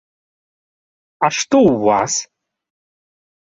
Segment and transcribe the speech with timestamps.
[1.27, 2.13] А што ў вас?